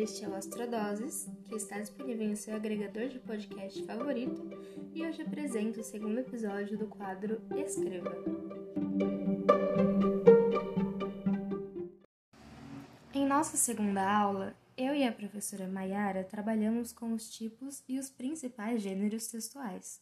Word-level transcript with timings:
Este 0.00 0.24
é 0.24 0.28
o 0.28 0.34
Astrodoses, 0.36 1.28
que 1.48 1.56
está 1.56 1.80
disponível 1.80 2.30
em 2.30 2.36
seu 2.36 2.54
agregador 2.54 3.08
de 3.08 3.18
podcast 3.18 3.84
favorito, 3.84 4.48
e 4.94 5.04
hoje 5.04 5.22
apresento 5.22 5.80
o 5.80 5.82
segundo 5.82 6.20
episódio 6.20 6.78
do 6.78 6.86
quadro 6.86 7.42
Escreva. 7.56 8.14
Em 13.12 13.26
nossa 13.26 13.56
segunda 13.56 14.08
aula, 14.08 14.54
eu 14.76 14.94
e 14.94 15.02
a 15.02 15.10
professora 15.10 15.66
Maiara 15.66 16.22
trabalhamos 16.22 16.92
com 16.92 17.12
os 17.12 17.28
tipos 17.28 17.82
e 17.88 17.98
os 17.98 18.08
principais 18.08 18.80
gêneros 18.80 19.26
textuais. 19.26 20.00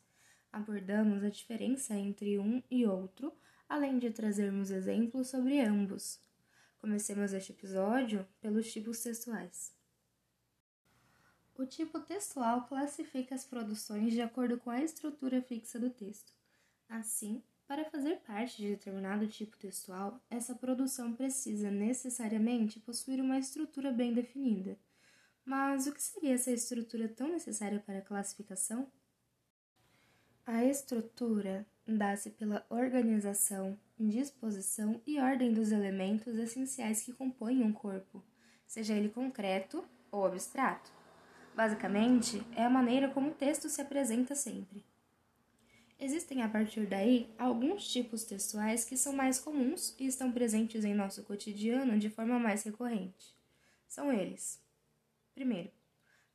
Abordamos 0.53 1.25
a 1.25 1.31
diferença 1.31 1.95
entre 1.95 2.39
um 2.39 2.63
e 2.71 2.85
outro, 2.85 3.33
além 3.67 3.99
de 3.99 4.11
trazermos 4.11 4.71
exemplos 4.71 5.29
sobre 5.29 5.59
ambos. 5.59 6.21
Comecemos 6.77 7.33
este 7.33 7.53
episódio 7.53 8.29
pelos 8.43 8.71
tipos 8.71 9.01
textuais. 9.01 9.75
O 11.59 11.65
tipo 11.65 11.99
textual 12.01 12.67
classifica 12.69 13.35
as 13.35 13.45
produções 13.47 14.13
de 14.13 14.21
acordo 14.21 14.59
com 14.59 14.69
a 14.69 14.83
estrutura 14.83 15.41
fixa 15.41 15.79
do 15.79 15.89
texto. 15.89 16.31
Assim, 16.87 17.43
para 17.67 17.87
fazer 17.87 18.17
parte 18.27 18.59
de 18.59 18.69
determinado 18.69 19.27
tipo 19.27 19.57
textual, 19.57 20.21
essa 20.29 20.55
produção 20.55 21.15
precisa 21.15 21.71
necessariamente 21.71 22.79
possuir 22.79 23.23
uma 23.23 23.39
estrutura 23.39 23.91
bem 23.91 24.13
definida. 24.13 24.79
Mas 25.47 25.87
o 25.87 25.93
que 25.93 26.03
seria 26.03 26.35
essa 26.35 26.51
estrutura 26.51 27.09
tão 27.09 27.29
necessária 27.29 27.81
para 27.81 27.99
a 27.99 28.03
classificação? 28.03 28.87
A 30.45 30.63
estrutura 30.63 31.67
dá-se 31.87 32.31
pela 32.31 32.67
organização, 32.69 33.79
disposição 33.99 35.01
e 35.07 35.19
ordem 35.19 35.55
dos 35.55 35.73
elementos 35.73 36.37
essenciais 36.37 37.03
que 37.03 37.15
compõem 37.15 37.63
um 37.63 37.73
corpo, 37.73 38.23
seja 38.67 38.93
ele 38.93 39.09
concreto 39.09 39.83
ou 40.13 40.27
abstrato. 40.27 40.96
Basicamente, 41.57 42.47
é 42.55 42.63
a 42.63 42.69
maneira 42.69 43.09
como 43.09 43.31
o 43.31 43.35
texto 43.35 43.71
se 43.71 43.81
apresenta 43.81 44.35
sempre. 44.35 44.85
Existem 45.99 46.43
a 46.43 46.49
partir 46.51 46.85
daí 46.87 47.35
alguns 47.39 47.89
tipos 47.91 48.25
textuais 48.25 48.85
que 48.85 48.95
são 48.95 49.15
mais 49.15 49.39
comuns 49.39 49.97
e 49.99 50.07
estão 50.07 50.31
presentes 50.31 50.85
em 50.85 50.93
nosso 50.95 51.23
cotidiano 51.23 51.99
de 51.99 52.11
forma 52.11 52.39
mais 52.39 52.63
recorrente. 52.63 53.35
São 53.89 54.13
eles: 54.13 54.61
primeiro, 55.35 55.71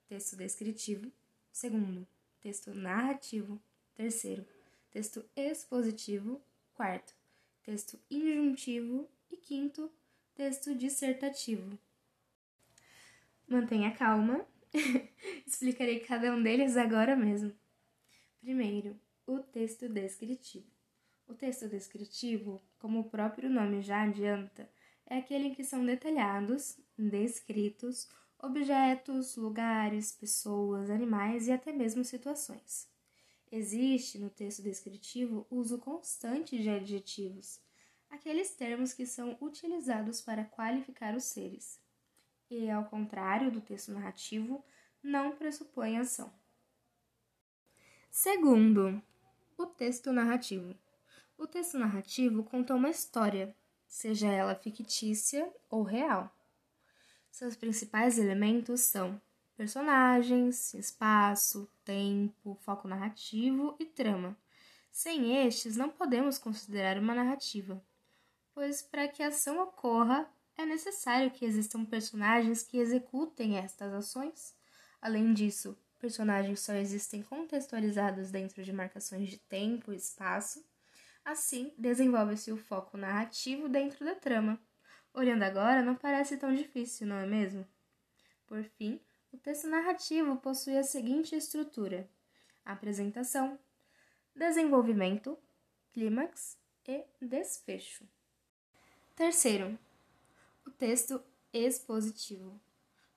texto 0.10 0.36
descritivo, 0.36 1.12
segundo, 1.52 2.08
texto 2.42 2.74
narrativo, 2.74 3.62
terceiro, 3.94 4.44
texto 4.90 5.24
expositivo, 5.36 6.42
quarto, 6.74 7.14
texto 7.62 8.00
injuntivo 8.10 9.08
e 9.30 9.38
quinto, 9.38 9.92
texto 10.34 10.74
dissertativo. 10.74 11.78
Mantenha 13.48 13.92
calma 13.92 14.44
Explicarei 15.46 16.00
cada 16.00 16.34
um 16.34 16.42
deles 16.42 16.78
agora 16.78 17.16
mesmo. 17.16 17.54
Primeiro, 18.40 19.00
o 19.28 19.40
texto 19.40 19.88
descritivo. 19.90 20.70
O 21.28 21.34
texto 21.34 21.68
descritivo, 21.68 22.62
como 22.80 23.00
o 23.00 23.10
próprio 23.10 23.50
nome 23.50 23.82
já 23.82 24.04
adianta, 24.04 24.70
é 25.06 25.18
aquele 25.18 25.48
em 25.48 25.54
que 25.54 25.64
são 25.64 25.86
detalhados, 25.86 26.78
descritos, 26.98 28.10
objetos, 28.40 29.36
lugares, 29.36 30.12
pessoas, 30.12 30.90
animais 30.90 31.48
e 31.48 31.52
até 31.52 31.72
mesmo 31.72 32.04
situações. 32.04 32.90
Existe 33.52 34.18
no 34.18 34.30
texto 34.30 34.64
descritivo 34.64 35.46
o 35.50 35.58
uso 35.58 35.78
constante 35.78 36.58
de 36.58 36.70
adjetivos, 36.70 37.60
aqueles 38.10 38.52
termos 38.56 38.94
que 38.94 39.06
são 39.06 39.38
utilizados 39.42 40.22
para 40.22 40.46
qualificar 40.46 41.16
os 41.16 41.26
seres 41.26 41.80
e, 42.52 42.70
ao 42.70 42.84
contrário 42.84 43.50
do 43.50 43.62
texto 43.62 43.94
narrativo, 43.94 44.64
não 45.02 45.32
pressupõe 45.32 45.98
ação. 45.98 46.32
Segundo, 48.10 49.02
o 49.58 49.66
texto 49.66 50.12
narrativo. 50.12 50.76
O 51.38 51.48
texto 51.48 51.80
narrativo 51.80 52.44
conta 52.44 52.76
uma 52.76 52.90
história, 52.90 53.56
seja 53.88 54.28
ela 54.28 54.54
fictícia 54.54 55.50
ou 55.70 55.82
real. 55.82 56.30
Seus 57.32 57.56
principais 57.56 58.20
elementos 58.20 58.82
são 58.82 59.20
personagens, 59.56 60.74
espaço, 60.74 61.72
tempo, 61.86 62.56
foco 62.62 62.86
narrativo 62.86 63.78
e 63.80 63.86
trama. 63.86 64.38
Sem 64.92 65.48
estes, 65.48 65.78
não 65.78 65.90
podemos 65.90 66.38
considerar 66.38 66.98
uma 66.98 67.16
narrativa, 67.16 67.82
pois 68.54 68.82
para 68.82 69.08
que 69.08 69.24
a 69.24 69.30
ação 69.30 69.64
ocorra, 69.64 70.30
é 70.62 70.66
necessário 70.66 71.32
que 71.32 71.46
existam 71.46 71.84
personagens 71.84 72.64
que 72.64 72.78
executem 72.78 73.58
estas 73.58 73.94
ações. 73.94 74.56
Além 75.02 75.34
disso, 75.34 75.78
personagens 76.00 76.60
só 76.60 76.74
existem 76.74 77.22
contextualizados 77.24 78.32
dentro 78.32 78.64
de 78.64 78.72
marcações 78.72 79.30
de 79.30 79.38
tempo 79.38 79.92
e 79.92 79.96
espaço. 79.96 80.64
Assim, 81.26 81.74
desenvolve-se 81.78 82.52
o 82.52 82.58
foco 82.58 82.98
narrativo 82.98 83.68
dentro 83.68 84.06
da 84.06 84.16
trama. 84.16 84.60
Olhando 85.14 85.44
agora, 85.44 85.82
não 85.82 85.96
parece 85.96 86.38
tão 86.38 86.54
difícil, 86.54 87.06
não 87.06 87.18
é 87.18 87.26
mesmo? 87.26 87.68
Por 88.48 88.64
fim, 88.64 89.00
o 89.32 89.38
texto 89.38 89.68
narrativo 89.68 90.38
possui 90.38 90.78
a 90.78 90.84
seguinte 90.84 91.36
estrutura: 91.36 92.10
apresentação, 92.64 93.60
desenvolvimento, 94.36 95.38
clímax 95.94 96.58
e 96.88 97.06
desfecho. 97.20 98.08
Terceiro, 99.16 99.78
o 100.66 100.72
texto 100.72 101.22
expositivo. 101.54 102.60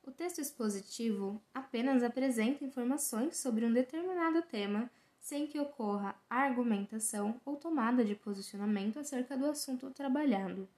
O 0.03 0.11
texto 0.11 0.41
expositivo 0.41 1.41
apenas 1.53 2.03
apresenta 2.03 2.65
informações 2.65 3.37
sobre 3.37 3.65
um 3.65 3.73
determinado 3.73 4.43
tema 4.43 4.91
sem 5.19 5.47
que 5.47 5.59
ocorra 5.59 6.15
argumentação 6.29 7.41
ou 7.45 7.57
tomada 7.57 8.05
de 8.05 8.15
posicionamento 8.15 8.99
acerca 8.99 9.37
do 9.37 9.47
assunto 9.47 9.91
trabalhado. 9.91 10.69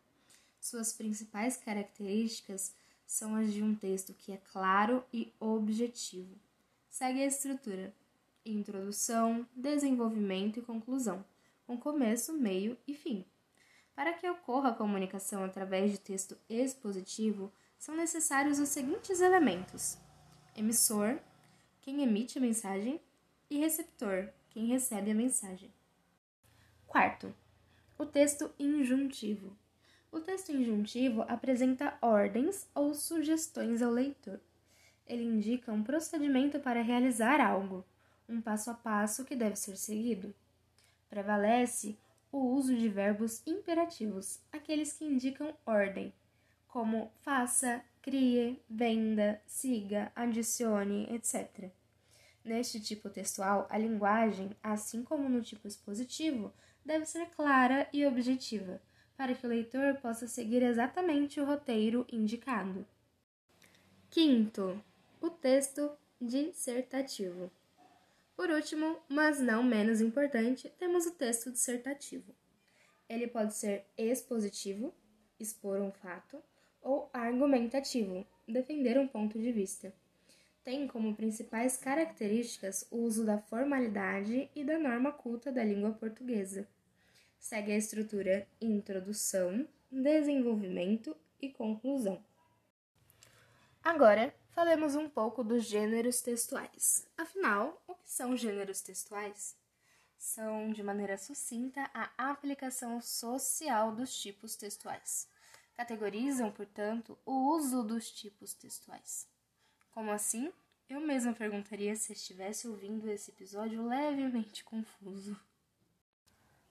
Suas 0.60 0.92
principais 0.92 1.56
características 1.56 2.72
são 3.04 3.34
as 3.34 3.52
de 3.52 3.62
um 3.62 3.74
texto 3.74 4.14
que 4.14 4.32
é 4.32 4.40
claro 4.52 5.04
e 5.12 5.32
objetivo. 5.40 6.36
Segue 6.88 7.22
a 7.22 7.26
estrutura: 7.26 7.92
introdução, 8.44 9.46
desenvolvimento 9.54 10.60
e 10.60 10.62
conclusão, 10.62 11.24
com 11.66 11.76
começo, 11.76 12.32
meio 12.32 12.76
e 12.86 12.94
fim. 12.94 13.24
Para 13.96 14.12
que 14.12 14.28
ocorra 14.28 14.68
a 14.68 14.74
comunicação 14.74 15.42
através 15.42 15.90
de 15.90 15.98
texto 15.98 16.36
expositivo, 16.50 17.50
são 17.78 17.96
necessários 17.96 18.58
os 18.58 18.68
seguintes 18.68 19.22
elementos: 19.22 19.96
emissor, 20.54 21.18
quem 21.80 22.02
emite 22.02 22.36
a 22.36 22.40
mensagem, 22.42 23.00
e 23.48 23.58
receptor, 23.58 24.28
quem 24.50 24.66
recebe 24.66 25.10
a 25.10 25.14
mensagem. 25.14 25.72
Quarto, 26.86 27.34
o 27.98 28.04
texto 28.04 28.52
injuntivo. 28.58 29.56
O 30.12 30.20
texto 30.20 30.52
injuntivo 30.52 31.22
apresenta 31.22 31.96
ordens 32.02 32.68
ou 32.74 32.92
sugestões 32.92 33.80
ao 33.80 33.90
leitor. 33.90 34.40
Ele 35.06 35.24
indica 35.24 35.72
um 35.72 35.82
procedimento 35.82 36.60
para 36.60 36.82
realizar 36.82 37.40
algo, 37.40 37.82
um 38.28 38.42
passo 38.42 38.70
a 38.70 38.74
passo 38.74 39.24
que 39.24 39.34
deve 39.34 39.56
ser 39.56 39.76
seguido. 39.76 40.34
Prevalece 41.08 41.98
o 42.36 42.54
uso 42.54 42.76
de 42.76 42.86
verbos 42.86 43.42
imperativos, 43.46 44.40
aqueles 44.52 44.92
que 44.92 45.06
indicam 45.06 45.54
ordem, 45.64 46.12
como 46.68 47.10
faça, 47.22 47.82
crie, 48.02 48.62
venda, 48.68 49.40
siga, 49.46 50.12
adicione, 50.14 51.08
etc. 51.14 51.70
Neste 52.44 52.78
tipo 52.78 53.08
textual, 53.08 53.66
a 53.70 53.78
linguagem, 53.78 54.50
assim 54.62 55.02
como 55.02 55.30
no 55.30 55.40
tipo 55.40 55.66
expositivo, 55.66 56.52
deve 56.84 57.06
ser 57.06 57.26
clara 57.30 57.88
e 57.90 58.04
objetiva, 58.04 58.82
para 59.16 59.34
que 59.34 59.46
o 59.46 59.48
leitor 59.48 59.96
possa 59.96 60.28
seguir 60.28 60.62
exatamente 60.62 61.40
o 61.40 61.46
roteiro 61.46 62.06
indicado. 62.12 62.86
Quinto, 64.10 64.78
o 65.22 65.30
texto 65.30 65.90
dissertativo. 66.20 67.50
Por 68.36 68.50
último, 68.50 68.98
mas 69.08 69.40
não 69.40 69.62
menos 69.62 70.02
importante, 70.02 70.68
temos 70.78 71.06
o 71.06 71.12
texto 71.12 71.50
dissertativo. 71.50 72.34
Ele 73.08 73.26
pode 73.26 73.54
ser 73.54 73.86
expositivo, 73.96 74.92
expor 75.40 75.80
um 75.80 75.90
fato, 75.90 76.42
ou 76.82 77.08
argumentativo, 77.14 78.26
defender 78.46 78.98
um 78.98 79.08
ponto 79.08 79.38
de 79.38 79.50
vista. 79.50 79.92
Tem 80.62 80.86
como 80.86 81.16
principais 81.16 81.76
características 81.76 82.86
o 82.90 82.98
uso 82.98 83.24
da 83.24 83.38
formalidade 83.38 84.50
e 84.54 84.62
da 84.62 84.78
norma 84.78 85.12
culta 85.12 85.50
da 85.50 85.64
língua 85.64 85.92
portuguesa. 85.92 86.68
Segue 87.38 87.72
a 87.72 87.76
estrutura 87.76 88.46
introdução, 88.60 89.66
desenvolvimento 89.90 91.16
e 91.40 91.48
conclusão. 91.48 92.22
Agora, 93.82 94.34
falemos 94.56 94.96
um 94.96 95.06
pouco 95.06 95.44
dos 95.44 95.64
gêneros 95.64 96.22
textuais. 96.22 97.06
Afinal, 97.14 97.78
o 97.86 97.94
que 97.94 98.10
são 98.10 98.34
gêneros 98.34 98.80
textuais? 98.80 99.54
São, 100.16 100.72
de 100.72 100.82
maneira 100.82 101.18
sucinta, 101.18 101.90
a 101.92 102.30
aplicação 102.30 102.98
social 103.02 103.94
dos 103.94 104.18
tipos 104.18 104.56
textuais. 104.56 105.28
Categorizam, 105.74 106.50
portanto, 106.50 107.18
o 107.26 107.54
uso 107.54 107.82
dos 107.82 108.10
tipos 108.10 108.54
textuais. 108.54 109.28
Como 109.90 110.10
assim? 110.10 110.50
Eu 110.88 111.02
mesma 111.02 111.34
perguntaria 111.34 111.94
se 111.94 112.14
estivesse 112.14 112.66
ouvindo 112.66 113.10
esse 113.10 113.30
episódio 113.30 113.86
levemente 113.86 114.64
confuso. 114.64 115.38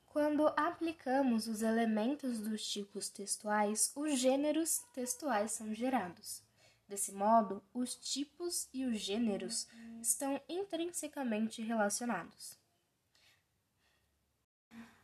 Quando 0.07 0.47
aplicamos 0.57 1.47
os 1.47 1.61
elementos 1.61 2.39
dos 2.39 2.67
tipos 2.67 3.09
textuais, 3.09 3.91
os 3.95 4.17
gêneros 4.17 4.79
textuais 4.91 5.51
são 5.51 5.71
gerados. 5.71 6.43
Desse 6.87 7.11
modo, 7.11 7.63
os 7.73 7.95
tipos 7.95 8.69
e 8.73 8.85
os 8.85 8.99
gêneros 8.99 9.67
estão 10.01 10.39
intrinsecamente 10.47 11.61
relacionados. 11.61 12.57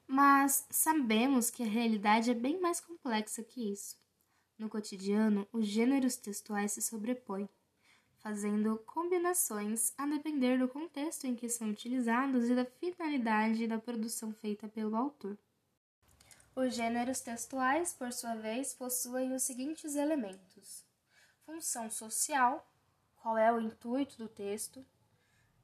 Mas 0.05 0.67
sabemos 0.69 1.49
que 1.49 1.63
a 1.63 1.67
realidade 1.67 2.29
é 2.29 2.35
bem 2.35 2.59
mais 2.59 2.79
complexa 2.79 3.43
que 3.43 3.71
isso. 3.71 3.97
No 4.57 4.69
cotidiano, 4.69 5.47
os 5.51 5.65
gêneros 5.65 6.15
textuais 6.15 6.73
se 6.73 6.81
sobrepõem 6.81 7.49
fazendo 8.21 8.77
combinações 8.85 9.93
a 9.97 10.05
depender 10.05 10.57
do 10.59 10.67
contexto 10.67 11.25
em 11.25 11.35
que 11.35 11.49
são 11.49 11.69
utilizados 11.69 12.49
e 12.49 12.55
da 12.55 12.65
finalidade 12.65 13.67
da 13.67 13.79
produção 13.79 14.31
feita 14.31 14.67
pelo 14.67 14.95
autor. 14.95 15.37
Os 16.55 16.75
gêneros 16.75 17.21
textuais, 17.21 17.93
por 17.93 18.11
sua 18.13 18.35
vez, 18.35 18.73
possuem 18.73 19.33
os 19.33 19.41
seguintes 19.43 19.95
elementos: 19.95 20.85
função 21.51 21.89
social, 21.89 22.65
qual 23.17 23.37
é 23.37 23.51
o 23.51 23.59
intuito 23.59 24.17
do 24.17 24.29
texto, 24.29 24.85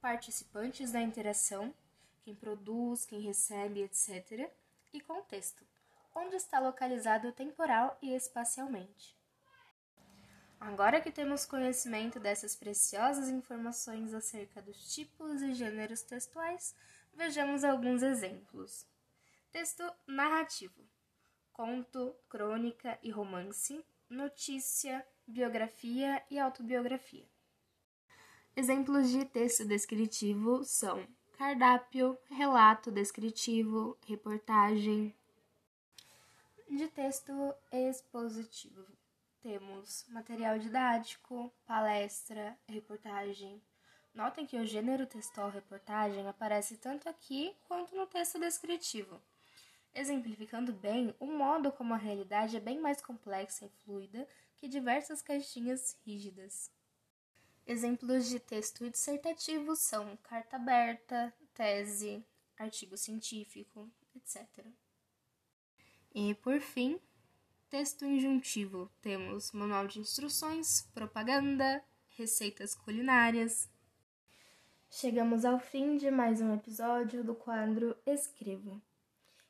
participantes 0.02 0.92
da 0.92 1.02
interação, 1.02 1.74
quem 2.24 2.36
produz, 2.36 3.06
quem 3.06 3.22
recebe, 3.22 3.84
etc., 3.84 4.52
e 4.92 5.00
contexto, 5.00 5.66
onde 6.14 6.36
está 6.36 6.60
localizado 6.60 7.32
temporal 7.32 7.98
e 8.02 8.14
espacialmente. 8.14 9.16
Agora 10.60 11.00
que 11.00 11.12
temos 11.12 11.46
conhecimento 11.46 12.20
dessas 12.20 12.54
preciosas 12.54 13.30
informações 13.30 14.14
acerca 14.14 14.62
dos 14.62 14.94
tipos 14.94 15.42
e 15.42 15.54
gêneros 15.54 16.02
textuais, 16.02 16.76
vejamos 17.14 17.64
alguns 17.64 18.04
exemplos. 18.04 18.86
Texto 19.54 19.90
narrativo: 20.06 20.84
conto, 21.54 22.14
crônica 22.28 23.00
e 23.02 23.10
romance, 23.10 23.86
notícia, 24.10 25.06
biografia 25.28 26.24
e 26.32 26.40
autobiografia. 26.40 27.26
Exemplos 28.56 29.10
de 29.12 29.26
texto 29.26 29.66
descritivo 29.66 30.64
são 30.64 31.06
cardápio, 31.38 32.18
relato 32.30 32.90
descritivo, 32.90 33.98
reportagem. 34.08 35.14
De 36.70 36.88
texto 36.88 37.54
expositivo 37.72 38.86
temos 39.42 40.06
material 40.10 40.58
didático, 40.58 41.54
palestra, 41.66 42.58
reportagem. 42.68 43.62
Notem 44.14 44.46
que 44.46 44.58
o 44.58 44.66
gênero 44.66 45.06
textual 45.06 45.50
reportagem 45.50 46.28
aparece 46.28 46.78
tanto 46.78 47.08
aqui 47.08 47.56
quanto 47.68 47.96
no 47.96 48.08
texto 48.08 48.40
descritivo, 48.40 49.22
exemplificando 49.94 50.74
bem 50.74 51.16
o 51.20 51.28
modo 51.28 51.72
como 51.72 51.94
a 51.94 51.98
realidade 51.98 52.58
é 52.58 52.60
bem 52.60 52.80
mais 52.80 53.00
complexa 53.00 53.66
e 53.66 53.70
fluida 53.84 54.28
que 54.58 54.68
diversas 54.68 55.22
caixinhas 55.22 55.98
rígidas. 56.06 56.72
Exemplos 57.66 58.28
de 58.28 58.40
texto 58.40 58.90
dissertativo 58.90 59.76
são 59.76 60.18
carta 60.18 60.58
aberta, 60.58 61.34
tese, 61.54 62.26
artigo 62.58 62.98
científico, 62.98 63.90
etc. 64.16 64.66
E, 66.14 66.34
por 66.36 66.60
fim, 66.60 67.00
Texto 67.70 68.06
injuntivo: 68.06 68.90
temos 69.02 69.52
manual 69.52 69.88
de 69.88 70.00
instruções, 70.00 70.90
propaganda, 70.94 71.84
receitas 72.16 72.74
culinárias. 72.74 73.70
Chegamos 74.90 75.44
ao 75.44 75.60
fim 75.60 75.98
de 75.98 76.10
mais 76.10 76.40
um 76.40 76.54
episódio 76.54 77.26
do 77.26 77.36
quadro 77.36 77.94
Escrevo, 78.06 78.82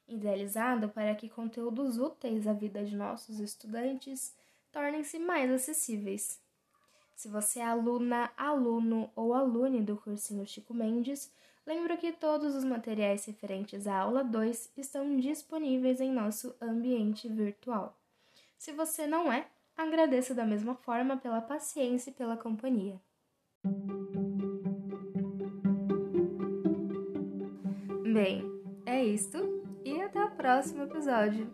idealizado 0.07 0.89
para 0.89 1.13
que 1.13 1.29
conteúdos 1.29 1.99
úteis 1.99 2.47
à 2.47 2.53
vida 2.53 2.83
de 2.83 2.95
nossos 2.95 3.39
estudantes 3.39 4.35
tornem-se 4.77 5.17
mais 5.17 5.49
acessíveis. 5.49 6.39
Se 7.15 7.27
você 7.27 7.59
é 7.59 7.65
aluna, 7.65 8.29
aluno 8.37 9.09
ou 9.15 9.33
alune 9.33 9.81
do 9.81 9.97
cursinho 9.97 10.45
Chico 10.45 10.71
Mendes, 10.71 11.33
lembro 11.65 11.97
que 11.97 12.11
todos 12.11 12.53
os 12.53 12.63
materiais 12.63 13.25
referentes 13.25 13.87
à 13.87 13.97
aula 13.97 14.23
2 14.23 14.73
estão 14.77 15.17
disponíveis 15.17 15.99
em 15.99 16.11
nosso 16.11 16.55
ambiente 16.61 17.27
virtual. 17.27 17.97
Se 18.55 18.71
você 18.71 19.07
não 19.07 19.33
é, 19.33 19.47
agradeço 19.75 20.35
da 20.35 20.45
mesma 20.45 20.75
forma 20.75 21.17
pela 21.17 21.41
paciência 21.41 22.11
e 22.11 22.13
pela 22.13 22.37
companhia. 22.37 23.01
Bem, 28.13 28.43
é 28.85 29.03
isto 29.03 29.39
e 29.83 29.99
até 30.03 30.23
o 30.23 30.35
próximo 30.35 30.83
episódio. 30.83 31.51